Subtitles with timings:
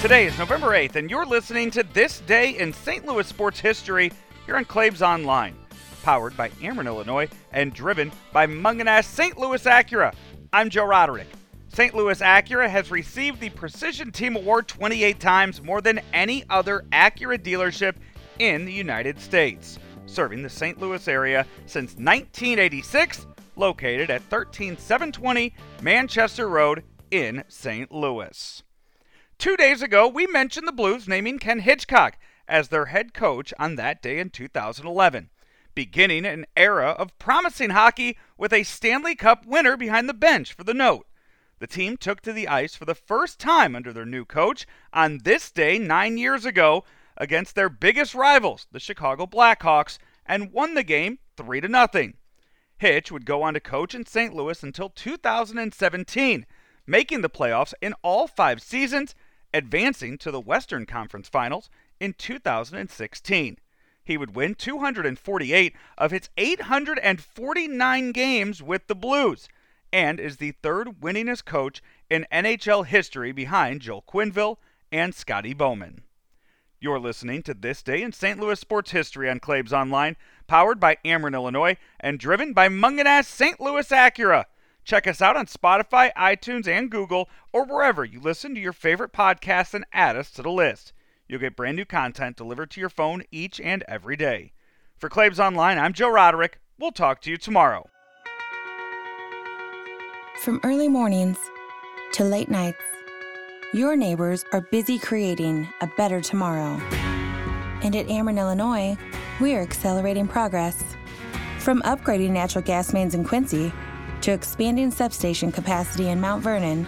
[0.00, 3.04] Today is November 8th, and you're listening to This Day in St.
[3.04, 4.12] Louis Sports History
[4.46, 5.56] here on Claves Online.
[6.04, 9.36] Powered by Ameren, Illinois, and driven by Mungenast St.
[9.36, 10.14] Louis Acura.
[10.52, 11.26] I'm Joe Roderick.
[11.66, 11.94] St.
[11.96, 17.36] Louis Acura has received the Precision Team Award 28 times, more than any other Acura
[17.36, 17.96] dealership
[18.38, 20.80] in the United States, serving the St.
[20.80, 25.52] Louis area since 1986, located at 13720
[25.82, 27.90] Manchester Road in St.
[27.90, 28.62] Louis.
[29.38, 33.76] Two days ago, we mentioned the Blues naming Ken Hitchcock as their head coach on
[33.76, 35.30] that day in 2011,
[35.76, 40.64] beginning an era of promising hockey with a Stanley Cup winner behind the bench for
[40.64, 41.06] the note.
[41.60, 45.20] The team took to the ice for the first time under their new coach on
[45.22, 46.82] this day nine years ago
[47.16, 52.14] against their biggest rivals, the Chicago Blackhawks, and won the game 3 to nothing.
[52.76, 54.34] Hitch would go on to coach in St.
[54.34, 56.44] Louis until 2017,
[56.88, 59.14] making the playoffs in all five seasons
[59.52, 63.58] advancing to the Western Conference Finals in 2016.
[64.04, 69.48] He would win 248 of his 849 games with the Blues
[69.92, 74.56] and is the third winningest coach in NHL history behind Joel Quenneville
[74.92, 76.02] and Scotty Bowman.
[76.80, 78.38] You're listening to This Day in St.
[78.38, 83.60] Louis Sports History on Claves Online, powered by Ameren, Illinois, and driven by Mungenast St.
[83.60, 84.44] Louis Acura.
[84.88, 89.12] Check us out on Spotify, iTunes, and Google, or wherever you listen to your favorite
[89.12, 90.94] podcasts and add us to the list.
[91.28, 94.54] You'll get brand new content delivered to your phone each and every day.
[94.96, 96.60] For Claves Online, I'm Joe Roderick.
[96.78, 97.90] We'll talk to you tomorrow.
[100.42, 101.36] From early mornings
[102.12, 102.80] to late nights,
[103.74, 106.80] your neighbors are busy creating a better tomorrow.
[107.82, 108.96] And at Ameren, Illinois,
[109.38, 110.82] we are accelerating progress.
[111.58, 113.70] From upgrading natural gas mains in Quincy
[114.22, 116.86] to expanding substation capacity in Mount Vernon.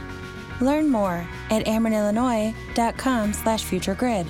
[0.60, 4.26] Learn more at amerenillinois.com slash futuregrid.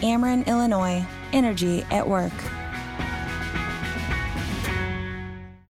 [0.00, 1.04] Ameren, Illinois.
[1.32, 2.32] Energy at work.